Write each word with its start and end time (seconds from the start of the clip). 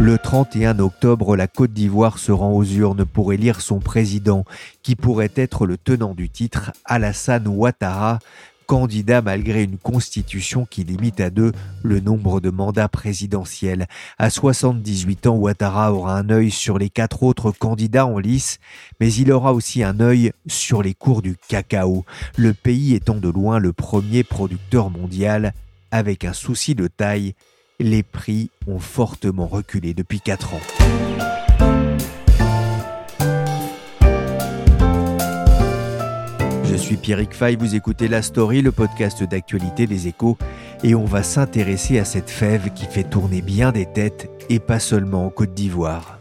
Le 0.00 0.16
31 0.16 0.78
octobre, 0.78 1.36
la 1.36 1.46
Côte 1.46 1.74
d'Ivoire 1.74 2.16
se 2.18 2.32
rend 2.32 2.52
aux 2.54 2.64
urnes 2.64 3.04
pour 3.04 3.34
élire 3.34 3.60
son 3.60 3.80
président, 3.80 4.46
qui 4.82 4.96
pourrait 4.96 5.30
être 5.36 5.66
le 5.66 5.76
tenant 5.76 6.14
du 6.14 6.30
titre, 6.30 6.72
Alassane 6.86 7.46
Ouattara, 7.46 8.18
candidat 8.64 9.20
malgré 9.20 9.62
une 9.62 9.76
constitution 9.76 10.64
qui 10.64 10.84
limite 10.84 11.20
à 11.20 11.28
deux 11.28 11.52
le 11.82 12.00
nombre 12.00 12.40
de 12.40 12.48
mandats 12.48 12.88
présidentiels. 12.88 13.88
À 14.16 14.30
78 14.30 15.26
ans, 15.26 15.36
Ouattara 15.36 15.92
aura 15.92 16.16
un 16.16 16.30
œil 16.30 16.50
sur 16.50 16.78
les 16.78 16.88
quatre 16.88 17.22
autres 17.22 17.50
candidats 17.50 18.06
en 18.06 18.18
lice, 18.18 18.58
mais 19.00 19.12
il 19.12 19.30
aura 19.30 19.52
aussi 19.52 19.82
un 19.82 20.00
œil 20.00 20.32
sur 20.46 20.82
les 20.82 20.94
cours 20.94 21.20
du 21.20 21.36
cacao, 21.36 22.06
le 22.38 22.54
pays 22.54 22.94
étant 22.94 23.16
de 23.16 23.28
loin 23.28 23.58
le 23.58 23.74
premier 23.74 24.24
producteur 24.24 24.88
mondial, 24.88 25.52
avec 25.90 26.24
un 26.24 26.32
souci 26.32 26.74
de 26.74 26.86
taille 26.86 27.34
les 27.82 28.02
prix 28.02 28.50
ont 28.66 28.78
fortement 28.78 29.46
reculé 29.46 29.94
depuis 29.94 30.20
4 30.20 30.54
ans. 30.54 30.60
Je 36.64 36.76
suis 36.76 36.96
Pierrick 36.96 37.34
Fay, 37.34 37.56
vous 37.56 37.74
écoutez 37.74 38.06
La 38.06 38.20
Story, 38.22 38.60
le 38.60 38.70
podcast 38.70 39.22
d'actualité 39.22 39.86
des 39.86 40.08
échos, 40.08 40.36
et 40.84 40.94
on 40.94 41.06
va 41.06 41.22
s'intéresser 41.22 41.98
à 41.98 42.04
cette 42.04 42.30
fève 42.30 42.70
qui 42.74 42.84
fait 42.84 43.04
tourner 43.04 43.40
bien 43.40 43.72
des 43.72 43.86
têtes, 43.86 44.30
et 44.50 44.58
pas 44.58 44.78
seulement 44.78 45.26
en 45.26 45.30
Côte 45.30 45.54
d'Ivoire. 45.54 46.20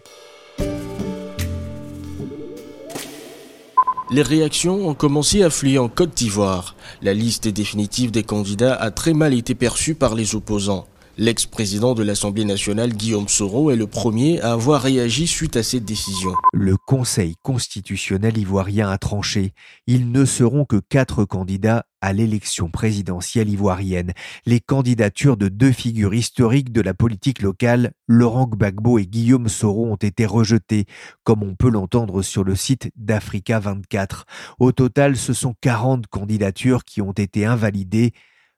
Les 4.11 4.23
réactions 4.23 4.87
ont 4.87 4.95
commencé 4.95 5.43
à 5.43 5.47
affluer 5.47 5.77
en 5.77 5.87
Côte 5.87 6.15
d'Ivoire. 6.15 6.75
La 7.01 7.13
liste 7.13 7.47
définitive 7.47 8.11
des 8.11 8.23
candidats 8.23 8.75
a 8.75 8.91
très 8.91 9.13
mal 9.13 9.33
été 9.33 9.55
perçue 9.55 9.93
par 9.93 10.15
les 10.15 10.35
opposants. 10.35 10.87
L'ex-président 11.21 11.95
de 11.95 12.03
l'Assemblée 12.03 12.45
nationale, 12.45 12.93
Guillaume 12.93 13.27
Soro, 13.27 13.71
est 13.71 13.75
le 13.75 13.87
premier 13.87 14.39
à 14.39 14.53
avoir 14.53 14.81
réagi 14.81 15.27
suite 15.27 15.57
à 15.57 15.63
cette 15.63 15.83
décision. 15.83 16.31
Le 16.53 16.77
Conseil 16.77 17.35
constitutionnel 17.41 18.37
ivoirien 18.37 18.89
a 18.89 18.97
tranché. 18.97 19.51
Ils 19.85 20.13
ne 20.13 20.23
seront 20.23 20.63
que 20.63 20.77
quatre 20.77 21.25
candidats 21.25 21.85
à 21.99 22.13
l'élection 22.13 22.69
présidentielle 22.69 23.49
ivoirienne. 23.49 24.13
Les 24.45 24.61
candidatures 24.61 25.35
de 25.35 25.49
deux 25.49 25.73
figures 25.73 26.13
historiques 26.13 26.71
de 26.71 26.79
la 26.79 26.93
politique 26.93 27.41
locale, 27.41 27.91
Laurent 28.07 28.47
Gbagbo 28.47 28.97
et 28.97 29.05
Guillaume 29.05 29.49
Soro, 29.49 29.87
ont 29.87 29.97
été 29.97 30.25
rejetées, 30.25 30.85
comme 31.25 31.43
on 31.43 31.53
peut 31.53 31.69
l'entendre 31.69 32.21
sur 32.21 32.45
le 32.45 32.55
site 32.55 32.91
d'Africa 32.95 33.59
24. 33.59 34.25
Au 34.57 34.71
total, 34.71 35.17
ce 35.17 35.33
sont 35.33 35.53
40 35.59 36.07
candidatures 36.07 36.85
qui 36.85 37.01
ont 37.01 37.11
été 37.11 37.45
invalidées 37.45 38.13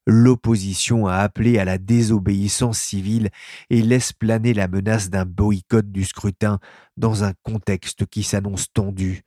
l'opposition 0.07 1.07
a 1.07 1.17
appelé 1.17 1.59
à 1.59 1.65
la 1.65 1.77
désobéissance 1.77 2.79
civile 2.79 3.29
et 3.69 3.81
laisse 3.81 4.13
planer 4.13 4.53
la 4.53 4.67
menace 4.67 5.09
d'un 5.09 5.25
boycott 5.25 5.91
du 5.91 6.03
scrutin 6.03 6.59
dans 6.97 7.23
un 7.23 7.33
contexte 7.43 8.05
qui 8.05 8.23
s'annonce 8.23 8.71
tendu. 8.73 9.21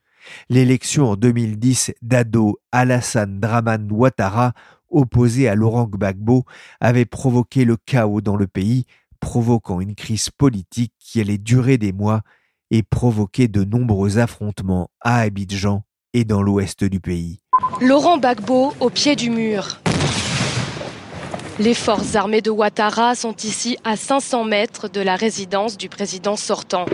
L'élection 0.49 1.11
en 1.11 1.17
2010 1.17 1.93
d'Ado 2.03 2.59
Alassane 2.73 3.41
Draman 3.41 3.91
Ouattara, 3.91 4.53
opposé 4.89 5.49
à 5.49 5.55
Laurent 5.55 5.87
Gbagbo, 5.87 6.45
avait 6.81 7.05
provoqué 7.05 7.65
le 7.65 7.77
chaos 7.77 8.21
dans 8.21 8.37
le 8.37 8.47
pays, 8.47 8.87
provoquant 9.21 9.81
une 9.81 9.95
crise 9.95 10.31
politique 10.31 10.93
qui 10.99 11.21
allait 11.21 11.39
durer 11.39 11.79
des 11.79 11.93
mois 11.93 12.23
et 12.71 12.83
provoquer 12.83 13.49
de 13.49 13.65
nombreux 13.65 14.19
affrontements 14.19 14.91
à 15.01 15.19
Abidjan 15.19 15.85
et 16.15 16.25
dans 16.25 16.43
l'ouest 16.43 16.85
du 16.85 17.01
pays. 17.01 17.41
Laurent 17.81 18.19
Gbagbo 18.19 18.73
au 18.81 18.91
pied 18.91 19.17
du 19.17 19.31
mur. 19.31 19.81
Les 21.61 21.75
forces 21.75 22.17
armées 22.17 22.41
de 22.41 22.51
Ouattara 22.51 23.15
sont 23.15 23.37
ici 23.37 23.77
à 23.85 23.97
500 23.97 24.45
mètres 24.45 24.89
de 24.89 25.01
la 25.01 25.15
résidence 25.15 25.77
du 25.77 25.89
président 25.89 26.35
sortant. 26.35 26.85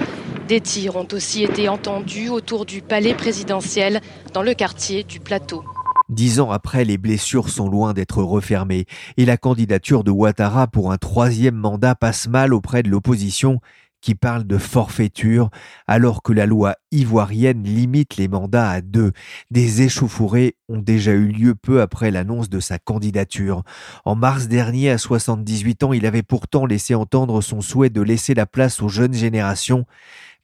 Des 0.49 0.61
tirs 0.61 0.97
ont 0.97 1.09
aussi 1.13 1.43
été 1.45 1.71
entendus 1.71 2.29
autour 2.29 2.67
du 2.67 2.83
palais 2.83 3.15
présidentiel 3.15 4.03
dans 4.35 4.43
le 4.43 4.53
quartier 4.53 5.03
du 5.03 5.19
Plateau. 5.19 5.65
Dix 6.11 6.41
ans 6.41 6.51
après, 6.51 6.85
les 6.85 6.99
blessures 6.99 7.49
sont 7.49 7.71
loin 7.71 7.95
d'être 7.95 8.23
refermées 8.23 8.85
et 9.17 9.25
la 9.25 9.39
candidature 9.39 10.05
de 10.05 10.11
Ouattara 10.11 10.67
pour 10.67 10.93
un 10.93 10.99
troisième 10.99 11.55
mandat 11.55 11.95
passe 11.95 12.29
mal 12.29 12.53
auprès 12.53 12.83
de 12.83 12.91
l'opposition 12.91 13.61
qui 14.01 14.15
parle 14.15 14.45
de 14.45 14.59
forfaiture 14.59 15.51
alors 15.87 16.23
que 16.23 16.33
la 16.33 16.47
loi 16.47 16.77
ivoirienne 16.91 17.63
limite 17.63 18.17
les 18.17 18.29
mandats 18.29 18.71
à 18.71 18.81
deux. 18.81 19.13
Des 19.51 19.83
échauffourées 19.83 20.57
ont 20.69 20.79
déjà 20.79 21.13
eu 21.13 21.29
lieu 21.29 21.55
peu 21.55 21.81
après 21.81 22.11
l'annonce 22.11 22.49
de 22.49 22.61
sa 22.61 22.79
candidature. 22.79 23.63
En 24.05 24.15
mars 24.15 24.49
dernier, 24.49 24.91
à 24.91 24.99
78 24.99 25.85
ans, 25.85 25.93
il 25.93 26.07
avait 26.07 26.23
pourtant 26.23 26.67
laissé 26.67 26.95
entendre 26.95 27.41
son 27.41 27.61
souhait 27.61 27.91
de 27.91 28.01
laisser 28.01 28.35
la 28.35 28.47
place 28.47 28.83
aux 28.83 28.89
jeunes 28.89 29.15
générations, 29.15 29.87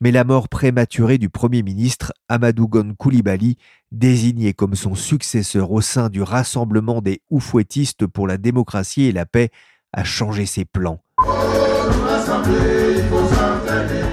mais 0.01 0.11
la 0.13 0.25
mort 0.25 0.49
prématurée 0.49 1.19
du 1.19 1.31
Premier 1.31 1.63
ministre 1.63 2.13
Amadou 2.29 2.69
Gon 2.69 2.95
Koulibaly, 2.97 3.57
désigné 3.93 4.53
comme 4.53 4.75
son 4.75 4.95
successeur 4.95 5.73
au 5.73 5.81
sein 5.81 6.11
du 6.11 6.23
Rassemblement 6.23 7.01
des 7.01 7.23
Oufouettistes 7.31 8.07
pour 8.07 8.27
la 8.27 8.37
démocratie 8.37 9.05
et 9.05 9.13
la 9.13 9.27
paix, 9.27 9.51
a 9.93 10.05
changé 10.05 10.45
ses 10.45 10.65
plans. 10.65 11.01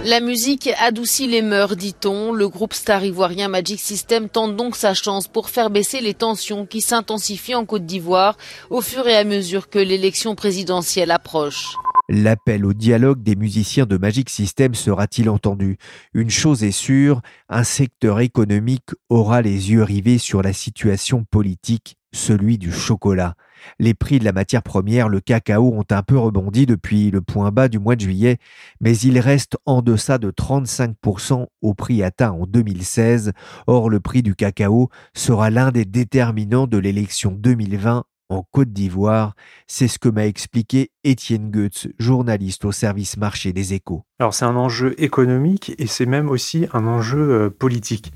La 0.06 0.19
musique 0.19 0.69
adoucit 0.79 1.28
les 1.28 1.41
mœurs, 1.41 1.75
dit-on. 1.75 2.34
Le 2.34 2.50
groupe 2.50 2.74
star 2.74 3.03
ivoirien 3.06 3.47
Magic 3.47 3.79
System 3.79 4.29
tente 4.29 4.56
donc 4.56 4.75
sa 4.75 4.94
chance 4.94 5.28
pour 5.28 5.50
faire 5.50 5.69
baisser 5.69 6.01
les 6.01 6.13
tensions 6.13 6.66
qui 6.66 6.81
s'intensifient 6.81 7.56
en 7.56 7.66
Côte 7.66 7.85
d'Ivoire 7.85 8.38
au 8.69 8.81
fur 8.81 9.07
et 9.07 9.16
à 9.16 9.24
mesure 9.24 9.69
que 9.69 9.79
l'élection 9.79 10.35
présidentielle 10.35 11.12
approche. 11.12 11.68
L'appel 12.09 12.66
au 12.66 12.74
dialogue 12.74 13.24
des 13.24 13.38
musiciens 13.38 13.85
de 13.85 13.97
Magic 13.97 14.29
System 14.29 14.75
sera-t-il 14.75 15.29
entendu? 15.29 15.78
Une 16.13 16.30
chose 16.30 16.66
est 16.66 16.72
sûre, 16.72 17.22
un 17.47 17.63
secteur 17.63 18.19
économique 18.19 18.90
aura 19.09 19.41
les 19.41 19.72
yeux 19.72 19.84
rivés 19.84 20.18
sur 20.18 20.41
la 20.41 20.51
situation 20.51 21.24
politique, 21.24 21.95
celui 22.13 22.57
du 22.57 22.72
chocolat. 22.72 23.35
Les 23.80 23.94
prix 23.94 24.19
de 24.19 24.25
la 24.25 24.31
matière 24.31 24.63
première, 24.63 25.10
le 25.10 25.19
cacao, 25.19 25.74
ont 25.74 25.86
un 25.89 26.04
peu 26.04 26.18
rebondi 26.18 26.65
depuis 26.65 27.12
le 27.12 27.21
point 27.21 27.51
bas 27.51 27.68
du 27.68 27.80
mois 27.80 27.95
de 27.95 28.01
juillet, 28.01 28.38
mais 28.81 28.98
ils 28.98 29.19
restent 29.19 29.57
en 29.65 29.81
deçà 29.81 30.18
de 30.18 30.31
35% 30.31 31.48
au 31.62 31.74
prix 31.74 32.04
atteint 32.04 32.31
en 32.31 32.45
2016. 32.45 33.31
Or, 33.68 33.89
le 33.89 34.00
prix 34.00 34.21
du 34.21 34.36
cacao 34.36 34.89
sera 35.15 35.50
l'un 35.50 35.71
des 35.71 35.86
déterminants 35.86 36.68
de 36.68 36.77
l'élection 36.77 37.31
2020 37.31 38.04
en 38.30 38.44
Côte 38.51 38.74
d'Ivoire. 38.74 39.36
C'est 39.68 39.88
ce 39.88 40.00
que 40.00 40.09
m'a 40.09 40.25
expliqué 40.25 40.92
Étienne 41.04 41.51
Goetz, 41.51 41.88
journaliste 42.00 42.66
au 42.66 42.71
service 42.71 43.18
marché 43.18 43.54
des 43.54 43.74
échos. 43.74 44.04
Alors 44.19 44.33
c'est 44.33 44.45
un 44.45 44.56
enjeu 44.56 44.95
économique 45.01 45.74
et 45.77 45.88
c'est 45.88 46.06
même 46.06 46.30
aussi 46.30 46.68
un 46.74 46.88
enjeu 46.88 47.31
euh, 47.31 47.50
politique. 47.50 48.12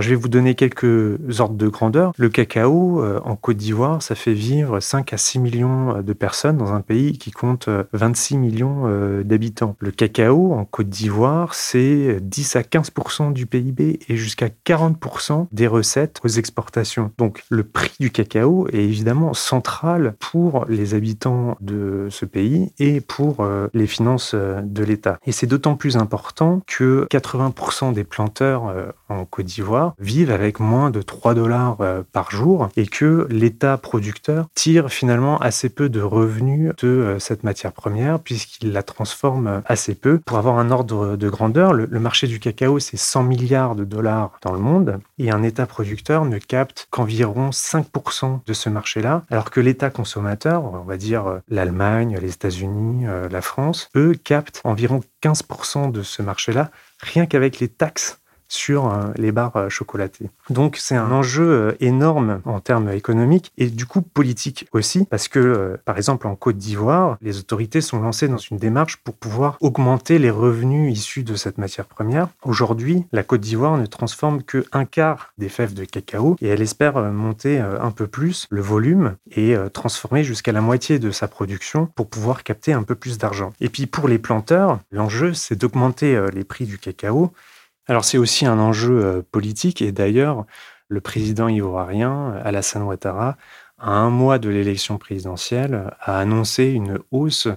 Je 0.00 0.08
vais 0.08 0.14
vous 0.14 0.28
donner 0.28 0.54
quelques 0.54 1.40
ordres 1.40 1.56
de 1.56 1.68
grandeur. 1.68 2.12
Le 2.16 2.28
cacao, 2.28 3.02
euh, 3.02 3.20
en 3.24 3.36
Côte 3.36 3.56
d'Ivoire, 3.56 4.02
ça 4.02 4.14
fait 4.14 4.32
vivre 4.32 4.80
5 4.80 5.12
à 5.12 5.16
6 5.16 5.38
millions 5.38 6.02
de 6.02 6.12
personnes 6.12 6.56
dans 6.56 6.72
un 6.72 6.80
pays 6.80 7.18
qui 7.18 7.30
compte 7.30 7.68
26 7.92 8.36
millions 8.36 9.22
d'habitants. 9.22 9.76
Le 9.80 9.90
cacao, 9.90 10.52
en 10.52 10.64
Côte 10.64 10.88
d'Ivoire, 10.88 11.54
c'est 11.54 12.18
10 12.20 12.56
à 12.56 12.62
15% 12.62 13.32
du 13.32 13.46
PIB 13.46 14.00
et 14.08 14.16
jusqu'à 14.16 14.48
40% 14.48 15.46
des 15.52 15.66
recettes 15.66 16.20
aux 16.24 16.28
exportations. 16.28 17.10
Donc, 17.18 17.44
le 17.50 17.64
prix 17.64 17.92
du 18.00 18.10
cacao 18.10 18.68
est 18.72 18.84
évidemment 18.84 19.34
central 19.34 20.14
pour 20.18 20.64
les 20.68 20.94
habitants 20.94 21.56
de 21.60 22.08
ce 22.10 22.24
pays 22.24 22.72
et 22.78 23.00
pour 23.00 23.46
les 23.74 23.86
finances 23.86 24.34
de 24.34 24.84
l'État. 24.84 25.18
Et 25.26 25.32
c'est 25.32 25.46
d'autant 25.46 25.76
plus 25.76 25.96
important 25.96 26.62
que 26.66 27.06
80% 27.10 27.92
des 27.92 28.04
planteurs 28.04 28.68
euh, 28.68 28.86
en 29.08 29.24
Côte 29.24 29.46
d'Ivoire 29.46 29.81
vivent 29.98 30.30
avec 30.30 30.60
moins 30.60 30.90
de 30.90 31.02
3 31.02 31.34
dollars 31.34 31.76
euh, 31.80 32.02
par 32.12 32.30
jour 32.30 32.68
et 32.76 32.86
que 32.86 33.26
l'État 33.30 33.76
producteur 33.76 34.46
tire 34.54 34.90
finalement 34.90 35.38
assez 35.38 35.68
peu 35.68 35.88
de 35.88 36.00
revenus 36.00 36.72
de 36.82 36.88
euh, 36.88 37.18
cette 37.18 37.44
matière 37.44 37.72
première 37.72 38.18
puisqu'il 38.18 38.72
la 38.72 38.82
transforme 38.82 39.62
assez 39.66 39.94
peu. 39.94 40.18
Pour 40.18 40.38
avoir 40.38 40.58
un 40.58 40.70
ordre 40.70 41.16
de 41.16 41.28
grandeur, 41.28 41.72
le 41.72 42.00
marché 42.00 42.26
du 42.26 42.40
cacao, 42.40 42.78
c'est 42.78 42.96
100 42.96 43.24
milliards 43.24 43.74
de 43.74 43.84
dollars 43.84 44.38
dans 44.42 44.52
le 44.52 44.58
monde 44.58 45.00
et 45.18 45.30
un 45.30 45.42
État 45.42 45.66
producteur 45.66 46.24
ne 46.24 46.38
capte 46.38 46.88
qu'environ 46.90 47.50
5% 47.50 48.40
de 48.46 48.52
ce 48.52 48.68
marché-là, 48.68 49.22
alors 49.30 49.50
que 49.50 49.60
l'État 49.60 49.90
consommateur, 49.90 50.64
on 50.64 50.84
va 50.84 50.96
dire 50.96 51.40
l'Allemagne, 51.48 52.18
les 52.20 52.32
États-Unis, 52.32 53.06
la 53.30 53.42
France, 53.42 53.88
eux 53.96 54.14
captent 54.14 54.60
environ 54.64 55.00
15% 55.22 55.90
de 55.90 56.02
ce 56.02 56.22
marché-là, 56.22 56.70
rien 57.00 57.26
qu'avec 57.26 57.60
les 57.60 57.68
taxes 57.68 58.21
sur 58.52 58.92
euh, 58.92 59.12
les 59.16 59.32
barres 59.32 59.56
euh, 59.56 59.68
chocolatées. 59.70 60.30
Donc 60.50 60.76
c'est 60.76 60.94
un 60.94 61.10
enjeu 61.10 61.50
euh, 61.50 61.72
énorme 61.80 62.40
en 62.44 62.60
termes 62.60 62.90
économiques 62.90 63.50
et 63.56 63.68
du 63.68 63.86
coup 63.86 64.02
politique 64.02 64.66
aussi, 64.72 65.06
parce 65.06 65.28
que 65.28 65.78
par 65.84 65.96
exemple 65.96 66.26
en 66.26 66.36
Côte 66.36 66.58
d'Ivoire, 66.58 67.16
les 67.22 67.38
autorités 67.38 67.80
sont 67.80 68.00
lancées 68.00 68.28
dans 68.28 68.36
une 68.36 68.58
démarche 68.58 68.98
pour 68.98 69.14
pouvoir 69.14 69.56
augmenter 69.60 70.18
les 70.18 70.30
revenus 70.30 70.92
issus 70.92 71.22
de 71.22 71.34
cette 71.34 71.56
matière 71.56 71.86
première. 71.86 72.28
Aujourd'hui, 72.42 73.04
la 73.12 73.22
Côte 73.22 73.40
d'Ivoire 73.40 73.78
ne 73.78 73.86
transforme 73.86 74.42
que 74.42 74.64
un 74.72 74.84
quart 74.84 75.32
des 75.38 75.48
fèves 75.48 75.74
de 75.74 75.84
cacao 75.84 76.36
et 76.42 76.48
elle 76.48 76.60
espère 76.60 76.98
monter 77.12 77.58
un 77.58 77.90
peu 77.90 78.06
plus 78.06 78.46
le 78.50 78.60
volume 78.60 79.16
et 79.34 79.56
transformer 79.72 80.24
jusqu'à 80.24 80.52
la 80.52 80.60
moitié 80.60 80.98
de 80.98 81.10
sa 81.10 81.28
production 81.28 81.86
pour 81.86 82.08
pouvoir 82.08 82.42
capter 82.42 82.72
un 82.72 82.82
peu 82.82 82.94
plus 82.94 83.18
d'argent. 83.18 83.52
Et 83.60 83.68
puis 83.68 83.86
pour 83.86 84.08
les 84.08 84.18
planteurs, 84.18 84.80
l'enjeu 84.90 85.32
c'est 85.32 85.56
d'augmenter 85.56 86.20
les 86.32 86.44
prix 86.44 86.66
du 86.66 86.78
cacao 86.78 87.32
alors 87.92 88.06
c'est 88.06 88.16
aussi 88.16 88.46
un 88.46 88.58
enjeu 88.58 89.04
euh, 89.04 89.22
politique 89.32 89.82
et 89.82 89.92
d'ailleurs 89.92 90.46
le 90.88 91.02
président 91.02 91.46
ivoirien 91.46 92.32
Alassane 92.42 92.84
Ouattara 92.84 93.36
à 93.76 93.90
un 93.90 94.08
mois 94.08 94.38
de 94.38 94.48
l'élection 94.48 94.96
présidentielle, 94.96 95.90
a 96.00 96.18
annoncé 96.18 96.70
une 96.70 97.00
hausse 97.10 97.48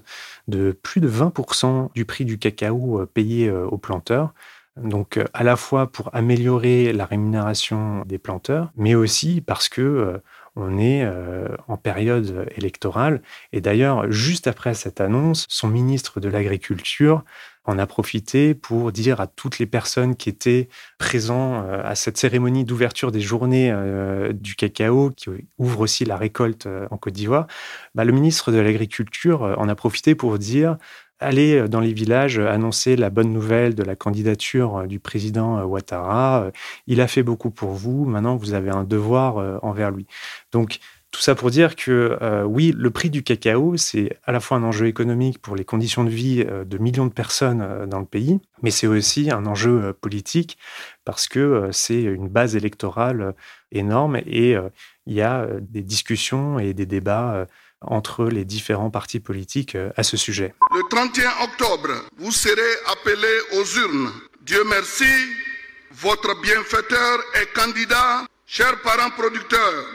de 0.50 0.78
plus 0.84 1.00
de 1.00 1.10
20% 1.10 1.90
du 1.94 2.04
prix 2.04 2.26
du 2.26 2.38
cacao 2.38 3.00
euh, 3.00 3.06
payé 3.06 3.48
euh, 3.48 3.66
aux 3.66 3.78
planteurs. 3.78 4.34
Donc 4.76 5.22
à 5.34 5.44
la 5.44 5.56
fois 5.56 5.90
pour 5.90 6.14
améliorer 6.14 6.92
la 6.92 7.06
rémunération 7.06 8.04
des 8.06 8.18
planteurs, 8.18 8.74
mais 8.76 8.94
aussi 8.94 9.40
parce 9.40 9.70
que 9.70 10.20
on 10.56 10.78
est 10.80 11.06
en 11.68 11.78
période 11.78 12.48
électorale. 12.56 13.22
Et 13.52 13.62
d'ailleurs, 13.62 14.12
juste 14.12 14.48
après 14.48 14.74
cette 14.74 15.02
annonce, 15.02 15.46
son 15.50 15.68
ministre 15.68 16.20
de 16.20 16.30
l'Agriculture 16.30 17.24
en 17.66 17.80
a 17.80 17.88
profité 17.88 18.54
pour 18.54 18.92
dire 18.92 19.20
à 19.20 19.28
toutes 19.28 19.60
les 19.60 19.66
personnes 19.66 20.16
qui 20.16 20.30
étaient 20.30 20.70
présents 20.98 21.64
euh, 21.64 21.82
à 21.84 21.96
cette 21.96 22.18
cérémonie 22.18 22.64
d'ouverture 22.64 23.12
des 23.12 23.22
journées 23.22 23.72
euh, 23.72 24.34
du 24.34 24.56
cacao, 24.56 25.12
qui 25.16 25.30
ouvre 25.58 25.82
aussi 25.82 26.06
la 26.06 26.18
récolte 26.18 26.68
euh, 26.68 26.88
en 26.92 26.98
Côte 26.98 27.14
d'Ivoire, 27.14 27.48
bah, 27.96 28.06
le 28.06 28.12
ministre 28.12 28.52
de 28.52 28.60
l'Agriculture 28.60 29.56
en 29.58 29.68
a 29.68 29.76
profité 29.76 30.16
pour 30.16 30.38
dire 30.38 30.78
allez 31.26 31.68
dans 31.68 31.80
les 31.80 31.94
villages 31.94 32.40
annoncer 32.40 32.96
la 32.96 33.10
bonne 33.10 33.34
nouvelle 33.34 33.76
de 33.76 33.84
la 33.84 33.96
candidature 33.96 34.88
du 34.88 35.00
président 35.00 35.64
Ouattara. 35.64 36.52
Il 36.88 37.02
a 37.02 37.08
fait 37.08 37.24
beaucoup 37.24 37.52
pour 37.52 37.72
vous. 37.72 38.06
Maintenant, 38.06 38.36
vous 38.36 38.54
avez 38.54 38.70
un 38.70 38.84
devoir 38.84 39.60
envers 39.64 39.92
lui. 39.92 40.06
Donc, 40.52 40.80
tout 41.16 41.22
ça 41.22 41.34
pour 41.34 41.50
dire 41.50 41.78
que 41.78 42.18
euh, 42.22 42.44
oui, 42.44 42.74
le 42.78 42.90
prix 42.90 43.10
du 43.10 43.24
cacao, 43.24 43.78
c'est 43.78 44.18
à 44.26 44.34
la 44.34 44.42
fois 44.42 44.58
un 44.58 44.64
enjeu 44.64 44.88
économique 44.88 45.40
pour 45.42 45.56
les 45.56 45.64
conditions 45.64 46.04
de 46.04 46.10
vie 46.10 46.44
euh, 46.46 46.66
de 46.66 46.78
millions 46.78 47.06
de 47.06 47.14
personnes 47.14 47.62
euh, 47.62 47.86
dans 47.86 48.00
le 48.00 48.06
pays, 48.06 48.42
mais 48.62 48.70
c'est 48.70 48.86
aussi 48.86 49.32
un 49.32 49.46
enjeu 49.46 49.94
politique 49.94 50.58
parce 51.06 51.30
que 51.30 51.70
c'est 51.72 52.02
une 52.02 52.28
base 52.28 52.58
électorale 52.58 53.34
énorme 53.72 54.18
et 54.18 54.58
il 55.06 55.14
y 55.14 55.22
a 55.22 55.48
des 55.62 55.84
discussions 55.84 56.60
et 56.60 56.74
des 56.74 56.86
débats 56.86 57.48
entre 57.82 58.26
les 58.26 58.46
différents 58.46 58.90
partis 58.90 59.20
politiques 59.20 59.78
à 59.96 60.04
ce 60.04 60.18
sujet. 60.18 60.54
Le 60.74 60.82
31 60.90 61.32
octobre, 61.44 61.90
vous 62.18 62.32
serez 62.32 62.74
appelés 62.88 63.40
aux 63.54 63.66
urnes. 63.80 64.12
Dieu 64.42 64.64
merci, 64.70 65.12
votre 65.92 66.40
bienfaiteur 66.42 67.20
est 67.36 67.54
candidat, 67.54 68.26
chers 68.46 68.80
parents 68.82 69.12
producteurs. 69.12 69.86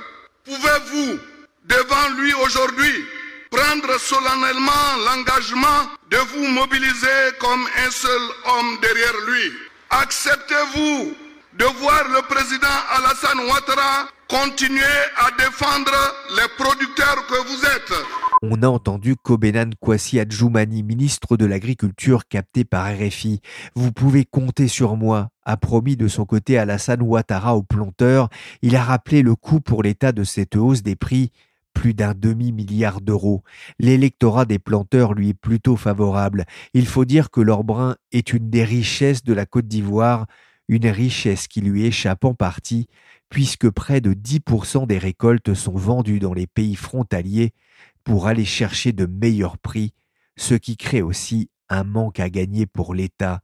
Pouvez-vous, 0.44 1.18
devant 1.64 2.20
lui 2.20 2.32
aujourd'hui, 2.34 3.04
prendre 3.50 3.98
solennellement 3.98 4.96
l'engagement 5.06 5.90
de 6.10 6.16
vous 6.16 6.46
mobiliser 6.46 7.32
comme 7.38 7.66
un 7.86 7.90
seul 7.90 8.22
homme 8.46 8.78
derrière 8.80 9.14
lui? 9.26 9.52
Acceptez-vous 9.90 11.14
de 11.60 11.78
voir 11.78 12.04
le 12.08 12.22
président 12.26 12.66
Alassane 12.96 13.46
Ouattara 13.46 14.08
continuer 14.30 14.80
à 15.18 15.30
défendre 15.36 15.92
les 16.30 16.48
producteurs 16.56 17.26
que 17.28 17.48
vous 17.48 17.64
êtes 17.66 17.92
on 18.42 18.62
a 18.62 18.68
entendu 18.68 19.16
Kobenan 19.16 19.72
Kwasi 19.78 20.18
Adjoumani, 20.18 20.82
ministre 20.82 21.36
de 21.36 21.44
l'Agriculture, 21.44 22.26
capté 22.26 22.64
par 22.64 22.86
RFI. 22.86 23.42
Vous 23.74 23.92
pouvez 23.92 24.24
compter 24.24 24.66
sur 24.66 24.96
moi, 24.96 25.28
a 25.44 25.58
promis 25.58 25.94
de 25.98 26.08
son 26.08 26.24
côté 26.24 26.56
Alassane 26.56 27.02
Ouattara 27.02 27.54
au 27.54 27.62
planteur. 27.62 28.30
Il 28.62 28.76
a 28.76 28.82
rappelé 28.82 29.20
le 29.20 29.34
coût 29.34 29.60
pour 29.60 29.82
l'État 29.82 30.12
de 30.12 30.24
cette 30.24 30.56
hausse 30.56 30.82
des 30.82 30.96
prix 30.96 31.32
plus 31.74 31.92
d'un 31.92 32.14
demi-milliard 32.14 33.02
d'euros. 33.02 33.42
L'électorat 33.78 34.46
des 34.46 34.58
planteurs 34.58 35.12
lui 35.12 35.28
est 35.28 35.34
plutôt 35.34 35.76
favorable. 35.76 36.46
Il 36.72 36.86
faut 36.86 37.04
dire 37.04 37.30
que 37.30 37.42
leur 37.42 37.62
brin 37.62 37.96
est 38.10 38.32
une 38.32 38.48
des 38.48 38.64
richesses 38.64 39.22
de 39.22 39.34
la 39.34 39.44
Côte 39.44 39.68
d'Ivoire, 39.68 40.24
une 40.70 40.86
richesse 40.86 41.48
qui 41.48 41.60
lui 41.60 41.84
échappe 41.84 42.24
en 42.24 42.32
partie, 42.32 42.86
puisque 43.28 43.68
près 43.68 44.00
de 44.00 44.14
10% 44.14 44.86
des 44.86 44.98
récoltes 44.98 45.52
sont 45.52 45.74
vendues 45.74 46.20
dans 46.20 46.32
les 46.32 46.46
pays 46.46 46.76
frontaliers 46.76 47.52
pour 48.04 48.28
aller 48.28 48.44
chercher 48.44 48.92
de 48.92 49.04
meilleurs 49.04 49.58
prix, 49.58 49.92
ce 50.36 50.54
qui 50.54 50.76
crée 50.76 51.02
aussi 51.02 51.50
un 51.70 51.82
manque 51.82 52.20
à 52.20 52.30
gagner 52.30 52.66
pour 52.66 52.94
l'État. 52.94 53.40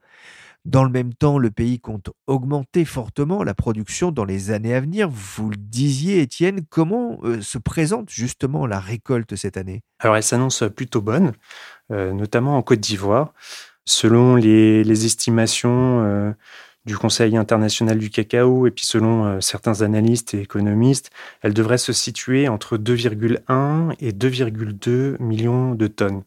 Dans 0.64 0.84
le 0.84 0.90
même 0.90 1.14
temps, 1.14 1.38
le 1.38 1.50
pays 1.50 1.80
compte 1.80 2.10
augmenter 2.28 2.84
fortement 2.84 3.42
la 3.42 3.54
production 3.54 4.12
dans 4.12 4.24
les 4.24 4.52
années 4.52 4.74
à 4.74 4.80
venir. 4.80 5.08
Vous 5.10 5.50
le 5.50 5.56
disiez, 5.56 6.20
Étienne, 6.20 6.60
comment 6.70 7.18
euh, 7.24 7.40
se 7.40 7.58
présente 7.58 8.08
justement 8.08 8.66
la 8.66 8.78
récolte 8.78 9.34
cette 9.34 9.56
année? 9.56 9.82
Alors, 9.98 10.16
elle 10.16 10.22
s'annonce 10.22 10.62
plutôt 10.74 11.00
bonne, 11.00 11.32
euh, 11.90 12.12
notamment 12.12 12.56
en 12.56 12.62
Côte 12.62 12.80
d'Ivoire. 12.80 13.32
Selon 13.84 14.34
les, 14.34 15.06
estimations 15.06 16.04
euh, 16.04 16.32
du 16.86 16.96
Conseil 16.96 17.36
international 17.36 17.98
du 17.98 18.10
cacao 18.10 18.66
et 18.66 18.70
puis 18.70 18.86
selon 18.86 19.26
euh, 19.26 19.40
certains 19.40 19.82
analystes 19.82 20.34
et 20.34 20.40
économistes, 20.40 21.10
elle 21.42 21.52
devrait 21.52 21.78
se 21.78 21.92
situer 21.92 22.48
entre 22.48 22.78
2,1 22.78 23.94
et 23.98 24.12
2,2 24.12 25.20
millions 25.20 25.74
de 25.74 25.88
tonnes. 25.88 26.22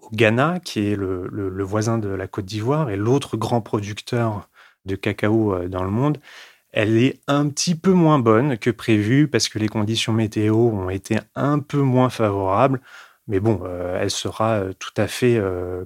Au 0.00 0.08
Ghana, 0.10 0.58
qui 0.64 0.88
est 0.88 0.96
le, 0.96 1.62
voisin 1.62 1.98
de 1.98 2.08
la 2.08 2.26
Côte 2.26 2.46
d'Ivoire 2.46 2.88
et 2.90 2.96
l'autre 2.96 3.36
grand 3.36 3.60
producteur 3.60 4.48
de 4.86 4.96
cacao 4.96 5.54
euh, 5.54 5.68
dans 5.68 5.84
le 5.84 5.90
monde, 5.90 6.18
elle 6.72 6.96
est 6.96 7.20
un 7.26 7.48
petit 7.48 7.74
peu 7.74 7.92
moins 7.92 8.20
bonne 8.20 8.56
que 8.56 8.70
prévu 8.70 9.28
parce 9.28 9.48
que 9.48 9.58
les 9.58 9.68
conditions 9.68 10.12
météo 10.12 10.54
ont 10.54 10.88
été 10.88 11.18
un 11.34 11.58
peu 11.58 11.80
moins 11.80 12.10
favorables. 12.10 12.80
Mais 13.26 13.40
bon, 13.40 13.60
euh, 13.64 13.98
elle 14.00 14.10
sera 14.10 14.62
tout 14.78 14.94
à 14.96 15.08
fait 15.08 15.40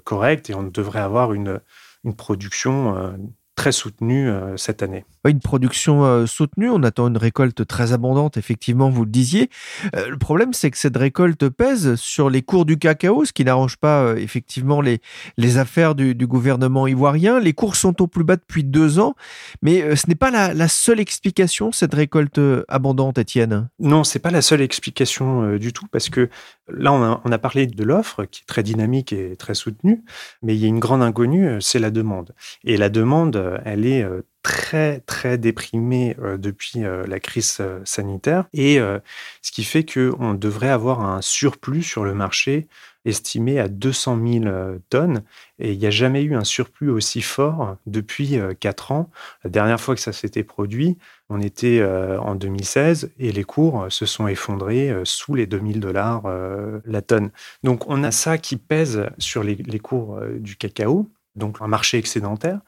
correcte 0.04 0.50
et 0.50 0.54
on 0.54 0.62
devrait 0.62 1.00
avoir 1.00 1.32
une, 1.32 1.60
une 2.04 2.14
production 2.14 3.16
très 3.54 3.72
soutenu 3.72 4.28
euh, 4.28 4.56
cette 4.56 4.82
année. 4.82 5.04
Une 5.26 5.40
production 5.40 6.04
euh, 6.04 6.26
soutenue, 6.26 6.68
on 6.70 6.82
attend 6.82 7.08
une 7.08 7.16
récolte 7.16 7.66
très 7.66 7.92
abondante, 7.92 8.36
effectivement, 8.36 8.90
vous 8.90 9.04
le 9.04 9.10
disiez. 9.10 9.48
Euh, 9.94 10.08
le 10.08 10.18
problème, 10.18 10.52
c'est 10.52 10.70
que 10.70 10.76
cette 10.76 10.96
récolte 10.96 11.48
pèse 11.48 11.94
sur 11.94 12.30
les 12.30 12.42
cours 12.42 12.64
du 12.64 12.78
cacao, 12.78 13.24
ce 13.24 13.32
qui 13.32 13.44
n'arrange 13.44 13.76
pas 13.76 14.14
effectivement 14.16 14.80
les, 14.80 15.00
les 15.36 15.58
affaires 15.58 15.94
du, 15.94 16.14
gouvernement 16.26 16.86
ivoirien. 16.86 17.38
Les 17.38 17.52
cours 17.52 17.76
sont 17.76 18.02
au 18.02 18.06
plus 18.06 18.24
bas 18.24 18.36
depuis 18.36 18.64
deux 18.64 18.98
ans, 18.98 19.14
mais 19.62 19.94
ce 19.94 20.08
n'est 20.08 20.14
pas 20.14 20.30
la, 20.30 20.68
seule 20.68 21.00
explication, 21.00 21.70
cette 21.70 21.94
récolte 21.94 22.40
abondante, 22.68 23.18
Étienne. 23.18 23.68
Non, 23.78 24.04
c'est 24.04 24.18
pas 24.18 24.30
la 24.30 24.42
seule 24.42 24.62
explication 24.62 25.56
du 25.56 25.72
tout, 25.72 25.86
parce 25.92 26.08
que 26.08 26.28
là, 26.68 26.92
on 26.92 27.02
a, 27.02 27.20
on 27.24 27.32
a 27.32 27.38
parlé 27.38 27.66
de 27.66 27.84
l'offre 27.84 28.24
qui 28.24 28.42
est 28.42 28.46
très 28.46 28.62
dynamique 28.62 29.12
et 29.12 29.36
très 29.36 29.54
soutenue, 29.54 30.02
mais 30.42 30.54
il 30.54 30.60
y 30.60 30.64
a 30.64 30.68
une 30.68 30.80
grande 30.80 31.02
inconnue, 31.02 31.60
c'est 31.60 31.78
la 31.78 31.90
demande. 31.90 32.34
Et 32.64 32.76
la 32.76 32.88
demande, 32.88 33.36
elle 33.64 33.86
est 33.86 34.06
très 34.42 35.00
très 35.00 35.38
déprimés 35.38 36.16
depuis 36.38 36.80
la 36.80 37.20
crise 37.20 37.60
sanitaire 37.84 38.44
et 38.52 38.78
ce 39.42 39.52
qui 39.52 39.64
fait 39.64 39.84
qu'on 39.84 40.34
devrait 40.34 40.68
avoir 40.68 41.02
un 41.02 41.22
surplus 41.22 41.82
sur 41.82 42.04
le 42.04 42.14
marché 42.14 42.68
estimé 43.04 43.58
à 43.60 43.68
200 43.68 44.18
000 44.26 44.44
euh, 44.46 44.78
tonnes. 44.88 45.22
Et 45.58 45.72
il 45.72 45.78
n'y 45.78 45.86
a 45.86 45.90
jamais 45.90 46.22
eu 46.22 46.34
un 46.34 46.44
surplus 46.44 46.90
aussi 46.90 47.22
fort 47.22 47.76
depuis 47.86 48.38
4 48.60 48.92
euh, 48.92 48.94
ans. 48.94 49.10
La 49.44 49.50
dernière 49.50 49.80
fois 49.80 49.94
que 49.94 50.00
ça 50.00 50.12
s'était 50.12 50.44
produit, 50.44 50.98
on 51.28 51.40
était 51.40 51.80
euh, 51.80 52.18
en 52.20 52.34
2016 52.34 53.12
et 53.18 53.32
les 53.32 53.44
cours 53.44 53.86
se 53.90 54.06
sont 54.06 54.26
effondrés 54.26 54.94
sous 55.04 55.34
les 55.34 55.46
2000 55.46 55.80
dollars 55.80 56.24
la 56.84 57.02
tonne. 57.02 57.30
Donc 57.62 57.88
on 57.88 58.02
a 58.04 58.10
ça 58.10 58.38
qui 58.38 58.56
pèse 58.56 59.06
sur 59.18 59.42
les, 59.42 59.56
cours 59.78 60.18
du 60.38 60.56
cacao 60.56 61.08
donc 61.36 61.58
un 61.60 61.66
marché 61.66 61.98
excédentaire. 61.98 62.60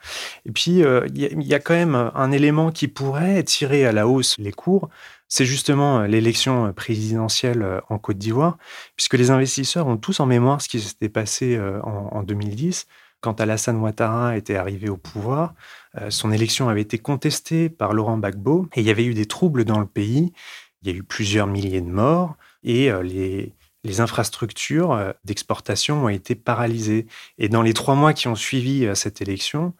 Et 0.44 0.52
puis, 0.52 0.82
il 0.82 1.42
y, 1.42 1.54
a 1.54 1.60
quand 1.60 1.74
même 1.74 2.10
un 2.14 2.32
élément 2.32 2.70
qui 2.70 2.88
pourrait 2.88 3.42
tirer 3.44 3.86
à 3.86 3.92
la 3.92 4.08
hausse 4.08 4.36
les 4.38 4.52
cours, 4.52 4.88
c'est 5.28 5.44
justement 5.44 6.00
euh, 6.00 6.06
l'élection 6.06 6.66
euh, 6.66 6.72
présidentielle 6.72 7.62
euh, 7.62 7.80
en 7.88 7.98
Côte 7.98 8.18
d'Ivoire, 8.18 8.58
puisque 8.94 9.14
les 9.14 9.30
investisseurs 9.30 9.86
ont 9.86 9.96
tous 9.96 10.20
en 10.20 10.26
mémoire 10.26 10.60
ce 10.62 10.68
qui 10.68 10.80
s'était 10.80 11.08
passé 11.08 11.58
en, 11.82 12.22
2010 12.22 12.86
quand 13.20 13.40
Alassane 13.40 13.78
Ouattara 13.78 14.36
était 14.36 14.56
arrivé 14.56 14.88
au 14.88 14.96
pouvoir, 14.96 15.54
son 16.10 16.30
élection 16.30 16.68
avait 16.68 16.82
été 16.82 16.98
contestée 16.98 17.68
par 17.68 17.92
Laurent 17.92 18.18
Gbagbo 18.18 18.68
et 18.76 18.80
il 18.80 18.86
y 18.86 18.90
avait 18.90 19.04
eu 19.04 19.14
des 19.14 19.26
troubles 19.26 19.64
dans 19.64 19.80
le 19.80 19.86
pays. 19.86 20.32
Il 20.82 20.90
y 20.90 20.94
a 20.94 20.96
eu 20.96 21.02
plusieurs 21.02 21.46
milliers 21.46 21.80
de 21.80 21.90
morts 21.90 22.36
et 22.62 22.90
les, 23.02 23.52
les 23.86 24.00
infrastructures 24.00 25.14
d'exportation 25.24 26.04
ont 26.04 26.08
été 26.08 26.34
paralysées. 26.34 27.06
Et 27.38 27.48
dans 27.48 27.62
les 27.62 27.72
trois 27.72 27.94
mois 27.94 28.12
qui 28.12 28.28
ont 28.28 28.34
suivi 28.34 28.88
cette 28.94 29.22
élection, 29.22 29.72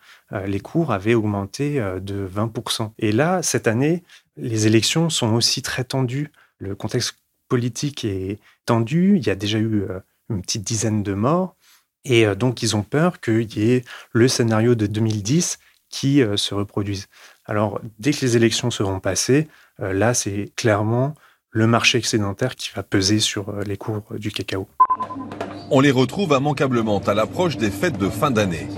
les 0.47 0.61
cours 0.61 0.93
avaient 0.93 1.15
augmenté 1.15 1.81
de 2.01 2.27
20%. 2.27 2.93
Et 2.99 3.13
là, 3.13 3.43
cette 3.43 3.67
année, 3.67 4.03
les 4.37 4.67
élections 4.67 5.11
sont 5.11 5.35
aussi 5.35 5.63
très 5.63 5.85
tendues. 5.85 6.31
Le 6.59 6.75
contexte 6.75 7.17
politique 7.49 8.05
est 8.05 8.39
tendu. 8.65 9.17
Il 9.17 9.27
y 9.27 9.31
a 9.31 9.35
déjà 9.35 9.59
eu 9.59 9.83
euh, 9.83 10.01
une 10.31 10.43
petite 10.43 10.63
dizaine 10.63 11.03
de 11.03 11.15
morts. 11.15 11.57
Et 12.05 12.27
euh, 12.27 12.35
donc, 12.35 12.63
ils 12.63 12.77
ont 12.77 12.83
peur 12.83 13.21
qu'il 13.21 13.57
y 13.59 13.73
ait 13.73 13.85
le 14.13 14.29
scénario 14.29 14.75
de 14.75 14.87
2010 14.87 15.59
qui 15.89 16.23
euh, 16.23 16.37
se 16.37 16.55
reproduise. 16.55 17.07
Alors, 17.45 17.81
dès 17.99 18.13
que 18.13 18.21
les 18.21 18.37
élections 18.37 18.71
seront 18.71 19.01
passées, 19.01 19.49
là, 19.79 20.15
c'est 20.15 20.51
clairement 20.57 21.15
le 21.51 21.67
marché 21.67 21.99
excédentaire 21.99 22.57
qui 22.57 22.71
va 22.75 22.83
peser 22.83 23.19
sur 23.19 23.53
les 23.65 23.77
cours 23.77 24.03
du 24.19 24.31
cacao. 24.31 24.69
On 25.71 25.81
les 25.81 25.91
retrouve 25.91 26.37
immanquablement 26.39 27.01
à 27.01 27.15
l'approche 27.15 27.57
des 27.57 27.71
fêtes 27.71 27.99
de 27.99 28.09
fin 28.09 28.31
d'année. 28.31 28.69